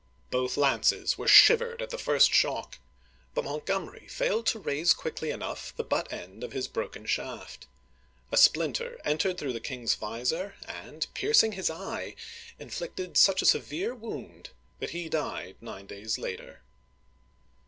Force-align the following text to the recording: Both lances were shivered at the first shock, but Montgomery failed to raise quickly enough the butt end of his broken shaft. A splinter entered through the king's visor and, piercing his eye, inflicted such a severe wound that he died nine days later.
Both 0.31 0.57
lances 0.57 1.15
were 1.19 1.27
shivered 1.27 1.79
at 1.79 1.91
the 1.91 1.97
first 1.99 2.33
shock, 2.33 2.79
but 3.35 3.43
Montgomery 3.43 4.07
failed 4.07 4.47
to 4.47 4.57
raise 4.57 4.95
quickly 4.95 5.29
enough 5.29 5.75
the 5.75 5.83
butt 5.83 6.11
end 6.11 6.43
of 6.43 6.53
his 6.53 6.67
broken 6.67 7.05
shaft. 7.05 7.67
A 8.31 8.35
splinter 8.37 8.99
entered 9.05 9.37
through 9.37 9.53
the 9.53 9.59
king's 9.59 9.93
visor 9.93 10.55
and, 10.65 11.05
piercing 11.13 11.51
his 11.51 11.69
eye, 11.69 12.15
inflicted 12.57 13.15
such 13.15 13.43
a 13.43 13.45
severe 13.45 13.93
wound 13.93 14.49
that 14.79 14.89
he 14.89 15.07
died 15.07 15.57
nine 15.61 15.85
days 15.85 16.17
later. 16.17 16.63